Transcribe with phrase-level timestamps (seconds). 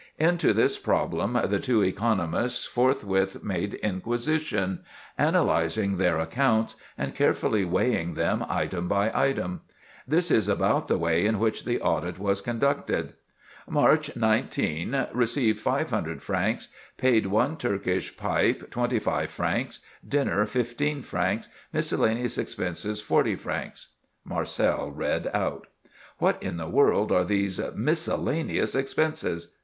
[0.17, 4.79] Into this problem the two economists forthwith made inquisition,
[5.15, 9.61] analyzing their accounts, and carefully weighing them item by item.
[10.07, 13.13] This is about the way in which the audit was conducted:—
[13.69, 16.67] "March 19.—Received five hundred francs.
[16.97, 23.89] Paid, one Turkish pipe, twenty five francs; dinner, fifteen francs; miscellaneous expenses, forty francs,"
[24.25, 25.67] Marcel read out.
[26.17, 29.49] "What in the world are these miscellaneous expenses?"